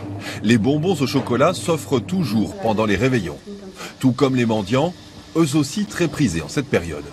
Les 0.42 0.58
bonbons 0.58 1.00
au 1.00 1.06
chocolat 1.06 1.54
s'offrent 1.54 2.00
toujours 2.00 2.58
pendant 2.60 2.86
les 2.86 2.96
réveillons. 2.96 3.38
Tout 4.00 4.12
comme 4.12 4.36
les 4.36 4.46
mendiants, 4.46 4.94
eux 5.36 5.56
aussi 5.56 5.86
très 5.86 6.08
prisés 6.08 6.42
en 6.42 6.48
cette 6.48 6.68
période. 6.68 7.04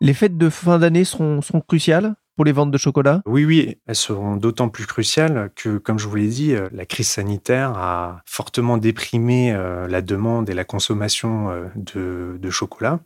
Les 0.00 0.14
fêtes 0.14 0.38
de 0.38 0.48
fin 0.48 0.78
d'année 0.78 1.04
seront, 1.04 1.40
cruciales 1.66 2.14
pour 2.36 2.44
les 2.44 2.52
ventes 2.52 2.70
de 2.70 2.78
chocolat? 2.78 3.20
Oui, 3.26 3.44
oui, 3.44 3.78
elles 3.88 3.96
seront 3.96 4.36
d'autant 4.36 4.68
plus 4.68 4.86
cruciales 4.86 5.50
que, 5.56 5.78
comme 5.78 5.98
je 5.98 6.06
vous 6.06 6.14
l'ai 6.14 6.28
dit, 6.28 6.54
euh, 6.54 6.68
la 6.70 6.86
crise 6.86 7.08
sanitaire 7.08 7.76
a 7.76 8.22
fortement 8.26 8.78
déprimé 8.78 9.52
euh, 9.52 9.88
la 9.88 10.02
demande 10.02 10.48
et 10.48 10.54
la 10.54 10.62
consommation 10.62 11.50
euh, 11.50 12.38
de, 12.38 12.50
chocolat. 12.50 13.00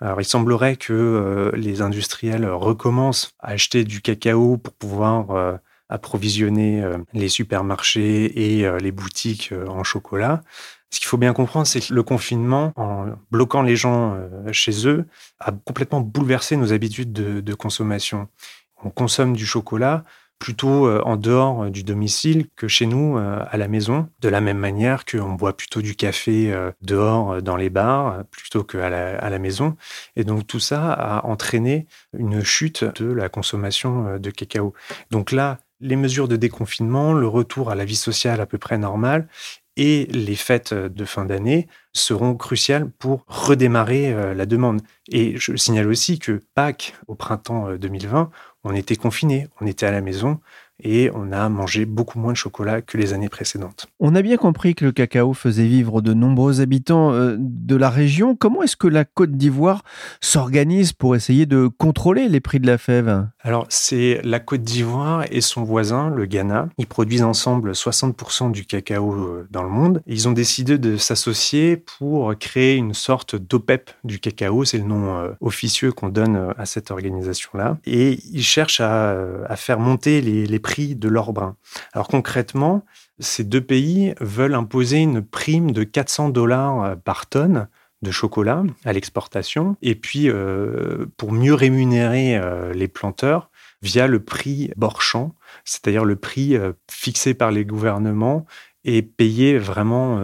Alors, 0.00 0.20
il 0.20 0.24
semblerait 0.24 0.76
que 0.76 1.52
les 1.54 1.80
industriels 1.80 2.46
recommencent 2.46 3.32
à 3.38 3.50
acheter 3.50 3.84
du 3.84 4.02
cacao 4.02 4.58
pour 4.58 4.74
pouvoir 4.74 5.58
approvisionner 5.88 6.84
les 7.14 7.28
supermarchés 7.28 8.58
et 8.58 8.70
les 8.78 8.92
boutiques 8.92 9.54
en 9.66 9.84
chocolat. 9.84 10.42
Ce 10.90 11.00
qu'il 11.00 11.08
faut 11.08 11.18
bien 11.18 11.32
comprendre, 11.32 11.66
c'est 11.66 11.80
que 11.80 11.92
le 11.92 12.02
confinement, 12.02 12.72
en 12.76 13.06
bloquant 13.30 13.62
les 13.62 13.76
gens 13.76 14.14
euh, 14.14 14.52
chez 14.52 14.86
eux, 14.86 15.04
a 15.40 15.52
complètement 15.52 16.00
bouleversé 16.00 16.56
nos 16.56 16.72
habitudes 16.72 17.12
de, 17.12 17.54
consommation. 17.54 18.28
On 18.82 18.90
consomme 18.90 19.34
du 19.34 19.46
chocolat 19.46 20.04
plutôt 20.38 20.86
euh, 20.86 21.00
en 21.04 21.16
dehors 21.16 21.64
euh, 21.64 21.70
du 21.70 21.82
domicile 21.82 22.46
que 22.56 22.68
chez 22.68 22.86
nous 22.86 23.16
à 23.16 23.56
la 23.56 23.68
maison, 23.68 24.08
de 24.20 24.28
la 24.28 24.40
même 24.40 24.58
manière 24.58 25.04
qu'on 25.04 25.32
boit 25.32 25.56
plutôt 25.56 25.80
du 25.82 25.94
café 25.94 26.54
dehors 26.82 27.42
dans 27.42 27.56
les 27.56 27.70
bars 27.70 28.24
plutôt 28.30 28.64
qu'à 28.64 28.90
la, 28.90 29.18
à 29.18 29.30
la 29.30 29.38
maison. 29.38 29.76
Et 30.16 30.24
donc 30.24 30.46
tout 30.46 30.60
ça 30.60 30.92
a 30.92 31.26
entraîné 31.26 31.86
une 32.16 32.42
chute 32.42 32.84
de 33.00 33.12
la 33.12 33.28
consommation 33.28 34.18
de 34.18 34.30
cacao. 34.30 34.74
Donc 35.10 35.32
là, 35.32 35.58
les 35.80 35.96
mesures 35.96 36.28
de 36.28 36.36
déconfinement, 36.36 37.12
le 37.12 37.28
retour 37.28 37.70
à 37.70 37.74
la 37.74 37.84
vie 37.84 37.96
sociale 37.96 38.40
à 38.40 38.46
peu 38.46 38.58
près 38.58 38.78
normale 38.78 39.28
et 39.76 40.06
les 40.06 40.36
fêtes 40.36 40.72
de 40.72 41.04
fin 41.04 41.24
d'année 41.24 41.68
seront 41.92 42.34
cruciales 42.34 42.90
pour 42.98 43.24
redémarrer 43.26 44.12
euh, 44.12 44.34
la 44.34 44.46
demande. 44.46 44.80
Et 45.10 45.36
je 45.36 45.54
signale 45.56 45.88
aussi 45.88 46.18
que 46.18 46.40
Pâques, 46.54 46.94
au 47.06 47.14
printemps 47.14 47.76
2020, 47.76 48.20
euh, 48.20 48.24
on 48.66 48.74
était 48.74 48.96
confinés, 48.96 49.46
on 49.60 49.66
était 49.66 49.86
à 49.86 49.92
la 49.92 50.00
maison, 50.00 50.40
et 50.82 51.10
on 51.14 51.32
a 51.32 51.48
mangé 51.48 51.86
beaucoup 51.86 52.18
moins 52.18 52.32
de 52.32 52.36
chocolat 52.36 52.82
que 52.82 52.98
les 52.98 53.12
années 53.12 53.28
précédentes. 53.28 53.86
On 54.00 54.14
a 54.14 54.22
bien 54.22 54.36
compris 54.36 54.74
que 54.74 54.84
le 54.84 54.92
cacao 54.92 55.32
faisait 55.32 55.66
vivre 55.66 56.02
de 56.02 56.12
nombreux 56.12 56.60
habitants 56.60 57.12
euh, 57.12 57.36
de 57.38 57.76
la 57.76 57.88
région. 57.88 58.36
Comment 58.36 58.62
est-ce 58.62 58.76
que 58.76 58.88
la 58.88 59.04
Côte 59.04 59.32
d'Ivoire 59.32 59.82
s'organise 60.20 60.92
pour 60.92 61.16
essayer 61.16 61.46
de 61.46 61.68
contrôler 61.68 62.28
les 62.28 62.40
prix 62.40 62.60
de 62.60 62.66
la 62.66 62.76
fève? 62.76 63.26
Alors, 63.46 63.66
c'est 63.68 64.20
la 64.24 64.40
Côte 64.40 64.62
d'Ivoire 64.62 65.24
et 65.30 65.40
son 65.40 65.62
voisin, 65.62 66.10
le 66.10 66.26
Ghana. 66.26 66.68
Ils 66.78 66.88
produisent 66.88 67.22
ensemble 67.22 67.70
60% 67.70 68.50
du 68.50 68.66
cacao 68.66 69.14
euh, 69.14 69.46
dans 69.52 69.62
le 69.62 69.68
monde. 69.68 70.02
Ils 70.08 70.26
ont 70.26 70.32
décidé 70.32 70.78
de 70.78 70.96
s'associer 70.96 71.76
pour 71.76 72.36
créer 72.36 72.74
une 72.74 72.92
sorte 72.92 73.36
d'OPEP 73.36 73.92
du 74.02 74.18
cacao. 74.18 74.64
C'est 74.64 74.78
le 74.78 74.84
nom 74.84 75.16
euh, 75.16 75.30
officieux 75.40 75.92
qu'on 75.92 76.08
donne 76.08 76.54
à 76.58 76.66
cette 76.66 76.90
organisation-là. 76.90 77.78
Et 77.86 78.18
ils 78.32 78.42
cherchent 78.42 78.80
à, 78.80 79.14
faire 79.54 79.78
monter 79.78 80.20
les, 80.22 80.44
les 80.44 80.58
prix 80.58 80.96
de 80.96 81.08
l'or 81.08 81.32
brun. 81.32 81.54
Alors 81.92 82.08
concrètement, 82.08 82.84
ces 83.20 83.44
deux 83.44 83.60
pays 83.60 84.12
veulent 84.20 84.56
imposer 84.56 84.98
une 84.98 85.22
prime 85.22 85.70
de 85.70 85.84
400 85.84 86.30
dollars 86.30 86.82
euh, 86.82 86.96
par 86.96 87.26
tonne 87.26 87.68
de 88.06 88.10
chocolat 88.10 88.62
à 88.84 88.92
l'exportation, 88.92 89.76
et 89.82 89.94
puis 89.94 90.28
euh, 90.28 91.06
pour 91.16 91.32
mieux 91.32 91.54
rémunérer 91.54 92.36
euh, 92.36 92.72
les 92.72 92.88
planteurs 92.88 93.50
via 93.82 94.06
le 94.06 94.20
prix 94.20 94.70
Borchamp, 94.76 95.34
c'est-à-dire 95.64 96.04
le 96.04 96.16
prix 96.16 96.56
fixé 96.90 97.34
par 97.34 97.50
les 97.50 97.64
gouvernements 97.64 98.46
et 98.84 99.02
payé 99.02 99.58
vraiment 99.58 100.18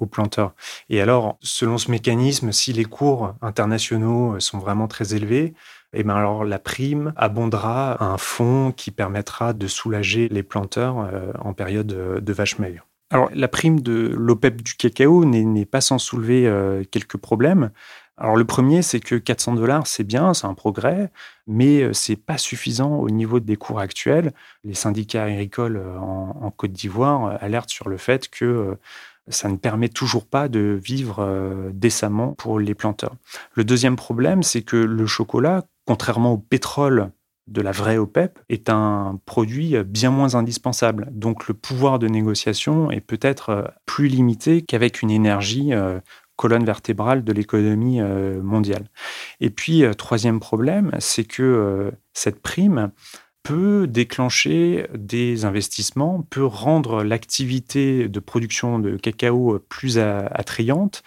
aux 0.00 0.06
planteurs. 0.06 0.54
Et 0.90 1.00
alors, 1.00 1.38
selon 1.40 1.78
ce 1.78 1.90
mécanisme, 1.90 2.50
si 2.50 2.72
les 2.72 2.84
cours 2.84 3.34
internationaux 3.42 4.40
sont 4.40 4.58
vraiment 4.58 4.88
très 4.88 5.14
élevés, 5.14 5.54
et 5.96 6.00
eh 6.00 6.02
ben 6.02 6.14
alors 6.14 6.44
la 6.44 6.58
prime 6.58 7.14
abondera 7.16 8.04
un 8.04 8.18
fonds 8.18 8.70
qui 8.70 8.90
permettra 8.90 9.54
de 9.54 9.66
soulager 9.66 10.28
les 10.28 10.42
planteurs 10.42 10.98
euh, 10.98 11.32
en 11.40 11.54
période 11.54 11.92
euh, 11.92 12.20
de 12.20 12.32
vache 12.34 12.58
maigre. 12.58 12.85
Alors 13.10 13.30
la 13.32 13.48
prime 13.48 13.80
de 13.80 14.12
l'OPEP 14.16 14.62
du 14.62 14.74
cacao 14.74 15.24
n'est 15.24 15.64
pas 15.64 15.80
sans 15.80 15.98
soulever 15.98 16.46
euh, 16.46 16.82
quelques 16.90 17.16
problèmes. 17.16 17.70
Alors 18.18 18.36
le 18.36 18.44
premier, 18.44 18.82
c'est 18.82 19.00
que 19.00 19.14
400 19.14 19.54
dollars, 19.54 19.86
c'est 19.86 20.02
bien, 20.04 20.32
c'est 20.32 20.46
un 20.46 20.54
progrès, 20.54 21.10
mais 21.46 21.92
c'est 21.92 22.16
pas 22.16 22.38
suffisant 22.38 22.96
au 22.96 23.10
niveau 23.10 23.40
des 23.40 23.56
cours 23.56 23.78
actuels. 23.78 24.32
Les 24.64 24.74
syndicats 24.74 25.24
agricoles 25.24 25.76
en, 26.00 26.50
Côte 26.56 26.72
d'Ivoire 26.72 27.36
alertent 27.42 27.68
sur 27.68 27.90
le 27.90 27.98
fait 27.98 28.28
que 28.28 28.78
ça 29.28 29.50
ne 29.50 29.56
permet 29.56 29.90
toujours 29.90 30.24
pas 30.24 30.48
de 30.48 30.80
vivre 30.82 31.70
décemment 31.74 32.32
pour 32.32 32.58
les 32.58 32.74
planteurs. 32.74 33.16
Le 33.52 33.64
deuxième 33.64 33.96
problème, 33.96 34.42
c'est 34.42 34.62
que 34.62 34.76
le 34.76 35.06
chocolat 35.06 35.66
contrairement 35.86 36.32
au 36.32 36.38
pétrole 36.38 37.10
de 37.46 37.60
la 37.60 37.72
vraie 37.72 37.98
OPEP, 37.98 38.38
est 38.48 38.68
un 38.68 39.20
produit 39.24 39.76
bien 39.84 40.10
moins 40.10 40.34
indispensable. 40.34 41.08
Donc 41.12 41.48
le 41.48 41.54
pouvoir 41.54 41.98
de 41.98 42.08
négociation 42.08 42.90
est 42.90 43.00
peut-être 43.00 43.50
euh, 43.50 43.62
plus 43.84 44.08
limité 44.08 44.62
qu'avec 44.62 45.02
une 45.02 45.10
énergie 45.10 45.72
euh, 45.72 46.00
colonne 46.36 46.64
vertébrale 46.64 47.24
de 47.24 47.32
l'économie 47.32 48.00
euh, 48.00 48.42
mondiale. 48.42 48.88
Et 49.40 49.50
puis, 49.50 49.84
troisième 49.96 50.40
problème, 50.40 50.90
c'est 50.98 51.24
que 51.24 51.92
cette 52.12 52.42
prime 52.42 52.90
peut 53.42 53.86
déclencher 53.86 54.86
des 54.94 55.44
investissements, 55.44 56.26
peut 56.28 56.44
rendre 56.44 57.04
l'activité 57.04 58.08
de 58.08 58.20
production 58.20 58.78
de 58.78 58.96
cacao 58.96 59.58
plus 59.68 59.98
attrayante 59.98 61.02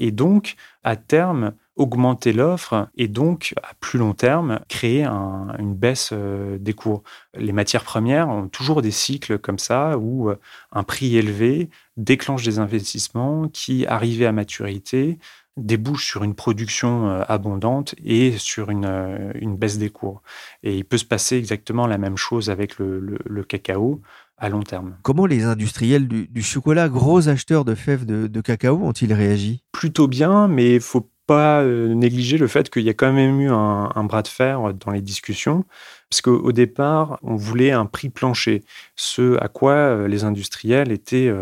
et 0.00 0.10
donc, 0.10 0.56
à 0.82 0.96
terme, 0.96 1.52
augmenter 1.80 2.34
l'offre 2.34 2.88
et 2.94 3.08
donc, 3.08 3.54
à 3.62 3.72
plus 3.80 3.98
long 3.98 4.12
terme, 4.12 4.60
créer 4.68 5.06
une 5.06 5.74
baisse 5.74 6.10
euh, 6.12 6.58
des 6.58 6.74
cours. 6.74 7.02
Les 7.34 7.52
matières 7.52 7.84
premières 7.84 8.28
ont 8.28 8.48
toujours 8.48 8.82
des 8.82 8.90
cycles 8.90 9.38
comme 9.38 9.58
ça 9.58 9.96
où 9.96 10.28
euh, 10.28 10.38
un 10.72 10.82
prix 10.82 11.16
élevé 11.16 11.70
déclenche 11.96 12.44
des 12.44 12.58
investissements 12.58 13.48
qui, 13.48 13.86
arrivés 13.86 14.26
à 14.26 14.32
maturité, 14.32 15.18
débouche 15.56 16.04
sur 16.04 16.22
une 16.22 16.34
production 16.34 17.08
euh, 17.08 17.22
abondante 17.28 17.94
et 18.04 18.36
sur 18.36 18.70
une, 18.70 19.32
une, 19.40 19.56
baisse 19.56 19.78
des 19.78 19.90
cours. 19.90 20.22
Et 20.62 20.76
il 20.76 20.84
peut 20.84 20.98
se 20.98 21.06
passer 21.06 21.36
exactement 21.36 21.86
la 21.86 21.96
même 21.96 22.18
chose 22.18 22.50
avec 22.50 22.78
le, 22.78 23.18
le, 23.24 23.44
cacao 23.44 24.02
à 24.36 24.50
long 24.50 24.62
terme. 24.62 24.96
Comment 25.02 25.24
les 25.24 25.44
industriels 25.44 26.08
du, 26.08 26.42
chocolat, 26.42 26.90
gros 26.90 27.28
acheteurs 27.28 27.64
de 27.64 27.74
fèves 27.74 28.04
de, 28.04 28.40
cacao, 28.42 28.76
ont-ils 28.82 29.12
réagi? 29.14 29.62
Plutôt 29.72 30.08
bien, 30.08 30.46
mais 30.46 30.74
il 30.74 30.80
faut 30.80 31.08
pas 31.30 31.62
euh, 31.62 31.94
négliger 31.94 32.38
le 32.38 32.48
fait 32.48 32.70
qu'il 32.70 32.82
y 32.82 32.88
a 32.88 32.92
quand 32.92 33.12
même 33.12 33.40
eu 33.40 33.50
un, 33.50 34.04
bras 34.04 34.22
de 34.22 34.28
fer 34.28 34.74
dans 34.74 34.90
les 34.90 35.00
discussions, 35.00 35.64
parce 36.10 36.22
qu'au 36.22 36.50
départ, 36.50 37.20
on 37.22 37.36
voulait 37.36 37.70
un 37.70 37.86
prix 37.86 38.08
plancher, 38.08 38.64
ce 38.96 39.38
à 39.40 39.46
quoi 39.46 40.08
les 40.08 40.24
industriels 40.24 40.90
étaient 40.90 41.32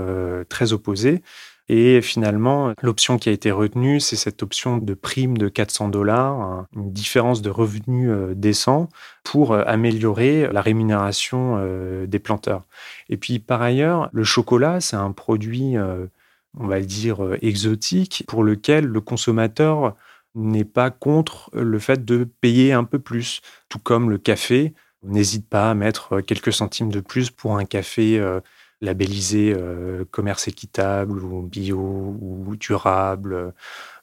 très 0.51 0.75
opposés. 0.75 1.23
Et 1.71 2.01
finalement, 2.01 2.73
l'option 2.83 3.19
qui 3.19 3.29
a 3.29 3.33
été 3.33 3.51
retenue, 3.51 4.01
c'est 4.01 4.17
cette 4.17 4.43
option 4.43 4.79
de 4.79 4.95
prime 4.95 5.37
de 5.37 5.49
400 5.49 5.91
dollars, 5.91 6.65
une 6.75 6.93
différence 6.93 7.43
de 7.43 7.51
revenus 7.51 8.09
euh, 8.11 8.35
décent 8.35 8.89
pour 9.23 9.53
euh, 9.53 9.63
améliorer 9.67 10.51
la 10.51 10.63
rémunération 10.63 11.57
euh, 11.59 12.07
des 12.07 12.19
planteurs. 12.19 12.63
Et 13.11 13.19
puis 13.19 13.39
par 13.39 13.61
ailleurs, 13.61 14.09
le 14.13 14.25
chocolat, 14.25 14.81
c'est 14.81 14.97
un 14.97 15.13
produit, 15.13 15.77
on 16.57 16.67
va 16.67 16.79
le 16.79 16.87
dire, 16.87 17.37
exotique 17.43 18.25
pour 18.29 18.43
lequel 18.43 18.87
le 18.87 19.01
consommateur 19.01 19.95
n'est 20.35 20.65
pas 20.65 20.91
contre 20.91 21.51
le 21.55 21.79
fait 21.79 22.05
de 22.05 22.25
payer 22.41 22.73
un 22.73 22.85
peu 22.85 22.99
plus, 22.99 23.41
tout 23.69 23.79
comme 23.79 24.11
le 24.11 24.19
café. 24.19 24.75
On 25.03 25.11
n'hésite 25.11 25.49
pas 25.49 25.71
à 25.71 25.75
mettre 25.75 26.21
quelques 26.21 26.53
centimes 26.53 26.91
de 26.91 27.01
plus 27.01 27.31
pour 27.31 27.57
un 27.57 27.65
café 27.65 28.21
labellisé 28.81 29.55
euh, 29.57 30.05
commerce 30.11 30.49
équitable 30.49 31.23
ou 31.23 31.43
bio 31.43 31.79
ou 31.79 32.57
durable, 32.57 33.53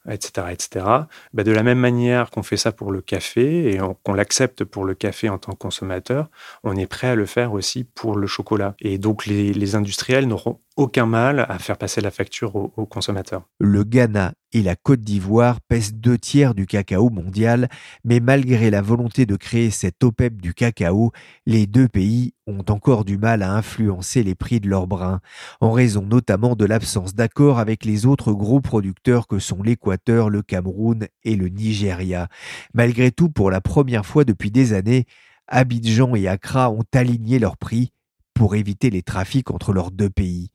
etc. 0.09 0.47
etc. 0.51 0.85
Bah, 1.33 1.43
de 1.43 1.51
la 1.51 1.63
même 1.63 1.79
manière 1.79 2.29
qu'on 2.29 2.43
fait 2.43 2.57
ça 2.57 2.71
pour 2.71 2.91
le 2.91 3.01
café 3.01 3.73
et 3.73 3.79
qu'on 4.03 4.13
l'accepte 4.13 4.63
pour 4.63 4.85
le 4.85 4.93
café 4.93 5.29
en 5.29 5.37
tant 5.37 5.53
que 5.53 5.57
consommateur, 5.57 6.29
on 6.63 6.75
est 6.75 6.87
prêt 6.87 7.07
à 7.07 7.15
le 7.15 7.25
faire 7.25 7.53
aussi 7.53 7.83
pour 7.83 8.17
le 8.17 8.27
chocolat. 8.27 8.75
Et 8.79 8.97
donc 8.97 9.25
les, 9.25 9.53
les 9.53 9.75
industriels 9.75 10.27
n'auront 10.27 10.59
aucun 10.75 11.05
mal 11.05 11.45
à 11.47 11.57
faire 11.57 11.77
passer 11.77 12.01
la 12.01 12.11
facture 12.11 12.55
aux, 12.55 12.85
consommateurs. 12.85 13.43
Le 13.59 13.83
Ghana 13.83 14.33
et 14.51 14.61
la 14.61 14.75
Côte 14.75 15.01
d'Ivoire 15.01 15.61
pèsent 15.61 15.93
deux 15.93 16.17
tiers 16.17 16.53
du 16.53 16.65
cacao 16.65 17.09
mondial, 17.09 17.69
mais 18.03 18.19
malgré 18.19 18.69
la 18.69 18.81
volonté 18.81 19.25
de 19.25 19.35
créer 19.35 19.69
cette 19.69 20.03
OPEP 20.03 20.41
du 20.41 20.53
cacao, 20.53 21.11
les 21.45 21.65
deux 21.65 21.87
pays 21.87 22.33
ont 22.47 22.63
encore 22.69 23.05
du 23.05 23.17
mal 23.17 23.41
à 23.41 23.53
influencer 23.53 24.23
les 24.23 24.35
prix 24.35 24.59
de 24.59 24.69
leurs 24.69 24.87
brins, 24.87 25.21
en 25.61 25.71
raison 25.71 26.05
notamment 26.05 26.55
de 26.55 26.65
l'absence 26.65 27.15
d'accord 27.15 27.59
avec 27.59 27.85
les 27.85 28.05
autres 28.05 28.33
gros 28.33 28.61
producteurs 28.61 29.27
que 29.27 29.39
sont 29.39 29.63
l'Équateur, 29.63 30.29
le 30.29 30.41
Cameroun 30.41 31.07
et 31.23 31.35
le 31.35 31.47
Nigeria. 31.47 32.27
Malgré 32.73 33.11
tout, 33.11 33.29
pour 33.29 33.49
la 33.49 33.61
première 33.61 34.05
fois 34.05 34.25
depuis 34.25 34.51
des 34.51 34.73
années, 34.73 35.05
Abidjan 35.47 36.15
et 36.15 36.27
Accra 36.27 36.71
ont 36.71 36.85
aligné 36.93 37.39
leurs 37.39 37.57
prix 37.57 37.91
pour 38.35 38.55
éviter 38.55 38.91
les 38.91 39.01
trafics 39.01 39.49
entre 39.49 39.73
leurs 39.73 39.89
deux 39.89 40.11
pays. 40.11 40.51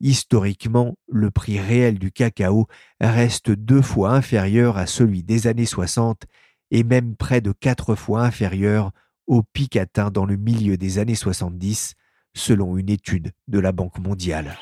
Historiquement, 0.00 0.96
le 1.08 1.30
prix 1.30 1.58
réel 1.58 1.98
du 1.98 2.10
cacao 2.10 2.66
reste 3.00 3.50
deux 3.50 3.82
fois 3.82 4.12
inférieur 4.12 4.78
à 4.78 4.86
celui 4.86 5.22
des 5.22 5.46
années 5.46 5.66
60 5.66 6.22
et 6.70 6.84
même 6.84 7.16
près 7.16 7.42
de 7.42 7.52
quatre 7.52 7.94
fois 7.94 8.22
inférieur 8.22 8.92
au 9.26 9.42
pic 9.42 9.76
atteint 9.76 10.10
dans 10.10 10.24
le 10.24 10.36
milieu 10.36 10.76
des 10.76 10.98
années 10.98 11.14
70, 11.14 11.94
selon 12.34 12.76
une 12.76 12.88
étude 12.88 13.32
de 13.48 13.58
la 13.58 13.72
Banque 13.72 13.98
mondiale. 13.98 14.56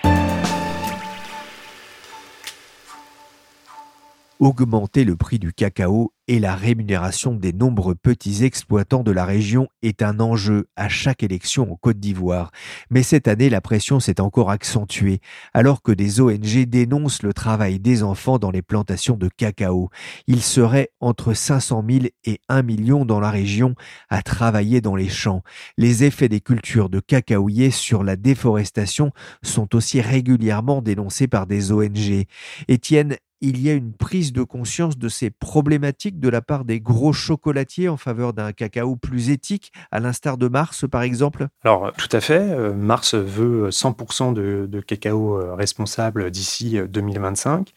Augmenter 4.40 5.04
le 5.04 5.16
prix 5.16 5.38
du 5.38 5.52
cacao 5.52 6.12
et 6.26 6.38
la 6.40 6.56
rémunération 6.56 7.34
des 7.34 7.52
nombreux 7.52 7.94
petits 7.94 8.44
exploitants 8.44 9.02
de 9.02 9.10
la 9.10 9.24
région 9.24 9.68
est 9.82 10.02
un 10.02 10.18
enjeu 10.18 10.66
à 10.76 10.88
chaque 10.88 11.22
élection 11.22 11.70
en 11.72 11.76
Côte 11.76 12.00
d'Ivoire. 12.00 12.50
Mais 12.90 13.02
cette 13.02 13.28
année, 13.28 13.50
la 13.50 13.60
pression 13.60 14.00
s'est 14.00 14.20
encore 14.20 14.50
accentuée, 14.50 15.20
alors 15.52 15.82
que 15.82 15.92
des 15.92 16.20
ONG 16.20 16.64
dénoncent 16.64 17.22
le 17.22 17.32
travail 17.32 17.78
des 17.78 18.02
enfants 18.02 18.38
dans 18.38 18.50
les 18.50 18.62
plantations 18.62 19.16
de 19.16 19.28
cacao. 19.28 19.90
Il 20.26 20.42
serait 20.42 20.90
entre 21.00 21.34
500 21.34 21.84
000 21.88 22.06
et 22.24 22.40
1 22.48 22.62
million 22.62 23.04
dans 23.04 23.20
la 23.20 23.30
région 23.30 23.74
à 24.08 24.22
travailler 24.22 24.80
dans 24.80 24.96
les 24.96 25.08
champs. 25.08 25.42
Les 25.76 26.02
effets 26.04 26.28
des 26.28 26.40
cultures 26.40 26.88
de 26.88 27.00
cacaoyers 27.00 27.70
sur 27.70 28.02
la 28.02 28.16
déforestation 28.16 29.12
sont 29.42 29.74
aussi 29.76 30.00
régulièrement 30.00 30.82
dénoncés 30.82 31.28
par 31.28 31.46
des 31.46 31.72
ONG. 31.72 32.26
Étienne 32.68 33.16
il 33.42 33.60
y 33.60 33.68
a 33.68 33.74
une 33.74 33.92
prise 33.92 34.32
de 34.32 34.42
conscience 34.42 34.96
de 34.96 35.08
ces 35.08 35.30
problématiques 35.30 36.20
de 36.20 36.28
la 36.28 36.40
part 36.40 36.64
des 36.64 36.80
gros 36.80 37.12
chocolatiers 37.12 37.88
en 37.88 37.96
faveur 37.96 38.32
d'un 38.32 38.52
cacao 38.52 38.96
plus 38.96 39.30
éthique, 39.30 39.72
à 39.90 40.00
l'instar 40.00 40.38
de 40.38 40.48
Mars 40.48 40.86
par 40.88 41.02
exemple? 41.02 41.48
Alors 41.64 41.92
tout 41.92 42.08
à 42.12 42.20
fait, 42.20 42.40
euh, 42.40 42.72
Mars 42.72 43.14
veut 43.14 43.68
100% 43.70 44.32
de, 44.32 44.80
cacao 44.80 45.38
euh, 45.38 45.54
responsable 45.54 46.30
d'ici 46.30 46.78
2025. 46.88 47.68
Euh, 47.68 47.72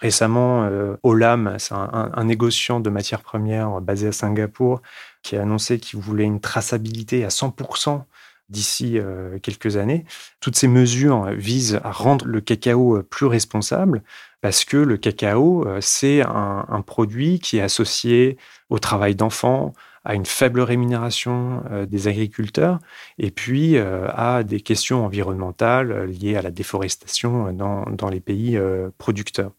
Récemment, 0.00 0.66
Olam, 1.02 1.56
c'est 1.58 1.74
un, 1.74 2.24
négociant 2.24 2.80
de 2.80 2.88
matières 2.88 3.20
premières 3.20 3.82
basé 3.82 4.08
à 4.08 4.12
Singapour, 4.12 4.80
qui 5.22 5.36
a 5.36 5.42
annoncé 5.42 5.78
qu'il 5.78 6.00
voulait 6.00 6.24
une 6.24 6.40
traçabilité 6.40 7.22
à 7.22 7.28
100% 7.28 8.04
d'ici 8.50 8.98
quelques 9.42 9.76
années. 9.76 10.04
Toutes 10.40 10.56
ces 10.56 10.68
mesures 10.68 11.30
visent 11.30 11.80
à 11.84 11.90
rendre 11.90 12.26
le 12.26 12.40
cacao 12.40 13.02
plus 13.02 13.26
responsable 13.26 14.02
parce 14.40 14.64
que 14.64 14.76
le 14.76 14.96
cacao, 14.96 15.66
euh, 15.66 15.78
c'est 15.80 16.22
un, 16.22 16.82
produit 16.86 17.40
qui 17.40 17.58
est 17.58 17.62
associé 17.62 18.38
au 18.70 18.78
travail 18.78 19.14
d'enfants, 19.14 19.74
à 20.04 20.14
une 20.14 20.24
faible 20.24 20.60
rémunération 20.60 21.62
euh, 21.70 21.84
des 21.84 22.08
agriculteurs, 22.08 22.78
et 23.18 23.30
puis 23.30 23.76
euh, 23.76 24.08
à 24.14 24.42
des 24.42 24.60
questions 24.60 25.04
environnementales 25.04 26.06
liées 26.06 26.36
à 26.36 26.42
la 26.42 26.50
déforestation 26.50 27.52
dans, 27.52 27.84
dans 27.90 28.08
les 28.08 28.20
pays 28.20 28.58
producteurs. 28.96 29.52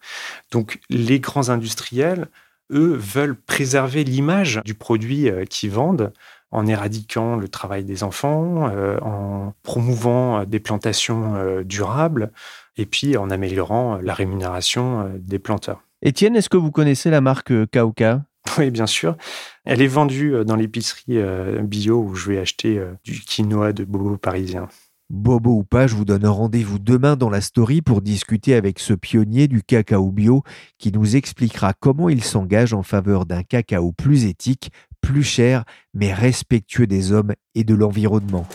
Donc 0.51 0.80
les 0.89 1.19
grands 1.19 1.49
industriels, 1.49 2.27
eux, 2.71 2.95
veulent 2.95 3.36
préserver 3.36 4.04
l'image 4.04 4.62
du 4.65 4.73
produit 4.73 5.30
qu'ils 5.49 5.71
vendent 5.71 6.12
en 6.52 6.68
éradiquant 6.68 7.38
le 7.38 7.48
travail 7.48 7.84
des 7.84 8.04
enfants, 8.04 8.70
en 9.02 9.54
promouvant 9.64 10.44
des 10.44 10.60
plantations 10.60 11.64
durables, 11.64 12.32
et 12.78 12.86
puis 12.86 13.18
en 13.18 13.30
améliorant 13.30 13.98
la 14.02 14.14
rémunération 14.14 15.02
euh, 15.02 15.10
des 15.18 15.40
planteurs. 15.40 15.84
Étienne, 16.02 16.36
est-ce 16.36 16.50
que 16.50 16.58
vous 16.58 16.72
connaissez 16.72 17.10
la 17.10 17.22
marque 17.22 17.52
euh, 17.52 17.66
Kauka 17.72 18.24
oui, 18.58 18.72
bien 18.72 18.88
sûr. 18.88 19.18
Elle 19.66 19.84
est 19.84 19.88
vendue 19.88 20.34
euh, 20.34 20.44
dans 20.44 20.56
l'épicerie 20.56 21.20
bio 21.62 22.02
où 22.02 22.16
je 22.16 22.32
vais 22.32 22.40
acheter 22.40 22.82
du 23.04 23.20
quinoa 23.20 23.72
de 23.72 23.86
Bobo 23.86 24.18
parisien. 24.18 24.68
Bobo 25.12 25.52
ou 25.52 25.64
pas, 25.64 25.86
je 25.86 25.94
vous 25.94 26.06
donne 26.06 26.26
rendez-vous 26.26 26.80
demain 26.80 27.16
dans 27.16 27.30
la 27.30 27.40
story 27.40 27.84
pour 27.84 28.02
discuter 28.02 28.56
avec 28.56 28.80
ce 28.80 28.94
pionnier 28.94 29.48
du 29.48 29.62
cacao 29.62 30.10
bio 30.10 30.42
qui 30.80 30.92
nous 30.92 31.16
expliquera 31.16 31.74
comment 31.80 32.10
il 32.10 32.24
s'engage 32.24 32.74
en 32.74 32.82
faveur 32.82 33.28
d'un 33.28 33.44
cacao 33.44 33.92
plus 33.92 34.26
éthique, 34.26 34.72
plus 35.12 35.24
cher, 35.24 35.65
mais 35.93 36.13
respectueux 36.13 36.88
des 36.88 37.12
hommes 37.12 37.34
et 37.54 37.65
de 37.65 37.76
l'environnement. 37.76 38.47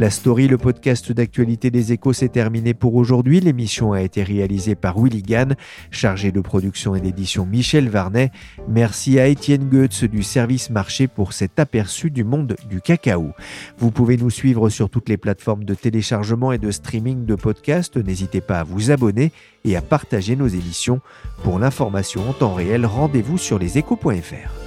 La 0.00 0.08
story, 0.08 0.48
le 0.48 0.56
podcast 0.56 1.12
d'actualité 1.12 1.70
des 1.70 1.92
échos, 1.92 2.14
s'est 2.14 2.30
terminé 2.30 2.72
pour 2.72 2.94
aujourd'hui. 2.94 3.38
L'émission 3.38 3.92
a 3.92 4.00
été 4.00 4.22
réalisée 4.22 4.74
par 4.74 4.98
Willy 4.98 5.20
Gann, 5.20 5.56
chargé 5.90 6.32
de 6.32 6.40
production 6.40 6.94
et 6.94 7.02
d'édition 7.02 7.44
Michel 7.44 7.90
Varnet. 7.90 8.32
Merci 8.66 9.20
à 9.20 9.26
Étienne 9.26 9.68
Goetz 9.68 10.04
du 10.04 10.22
service 10.22 10.70
marché 10.70 11.06
pour 11.06 11.34
cet 11.34 11.58
aperçu 11.58 12.10
du 12.10 12.24
monde 12.24 12.56
du 12.70 12.80
cacao. 12.80 13.32
Vous 13.76 13.90
pouvez 13.90 14.16
nous 14.16 14.30
suivre 14.30 14.70
sur 14.70 14.88
toutes 14.88 15.10
les 15.10 15.18
plateformes 15.18 15.64
de 15.64 15.74
téléchargement 15.74 16.50
et 16.52 16.58
de 16.58 16.70
streaming 16.70 17.26
de 17.26 17.34
podcasts. 17.34 17.98
N'hésitez 17.98 18.40
pas 18.40 18.60
à 18.60 18.64
vous 18.64 18.90
abonner 18.90 19.32
et 19.66 19.76
à 19.76 19.82
partager 19.82 20.34
nos 20.34 20.48
émissions. 20.48 21.02
Pour 21.44 21.58
l'information 21.58 22.26
en 22.26 22.32
temps 22.32 22.54
réel, 22.54 22.86
rendez-vous 22.86 23.36
sur 23.36 23.58
leséchos.fr. 23.58 24.59